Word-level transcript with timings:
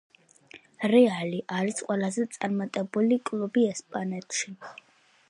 „რეალი“ 0.91 1.41
არის 1.57 1.83
ყველაზე 1.89 2.27
წარმატებული 2.37 3.21
კლუბი 3.29 3.69
ესპანეთში 3.77 4.57